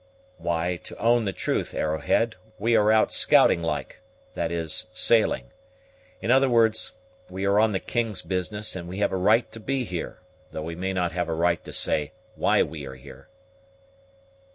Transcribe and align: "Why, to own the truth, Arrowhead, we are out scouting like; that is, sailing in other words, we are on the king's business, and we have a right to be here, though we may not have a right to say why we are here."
"Why, 0.39 0.77
to 0.85 0.97
own 0.97 1.25
the 1.25 1.31
truth, 1.31 1.75
Arrowhead, 1.75 2.35
we 2.57 2.75
are 2.75 2.91
out 2.91 3.13
scouting 3.13 3.61
like; 3.61 4.01
that 4.33 4.51
is, 4.51 4.87
sailing 4.95 5.51
in 6.23 6.31
other 6.31 6.49
words, 6.49 6.93
we 7.29 7.45
are 7.45 7.59
on 7.59 7.71
the 7.71 7.79
king's 7.79 8.23
business, 8.23 8.75
and 8.75 8.87
we 8.87 8.97
have 8.97 9.11
a 9.11 9.15
right 9.15 9.45
to 9.51 9.59
be 9.59 9.83
here, 9.83 10.17
though 10.51 10.63
we 10.63 10.73
may 10.73 10.91
not 10.91 11.11
have 11.11 11.29
a 11.29 11.35
right 11.35 11.63
to 11.65 11.71
say 11.71 12.13
why 12.33 12.63
we 12.63 12.87
are 12.87 12.95
here." 12.95 13.29